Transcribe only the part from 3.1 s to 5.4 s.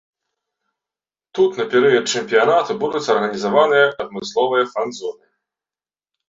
арганізаваны адмысловыя фан-зоны.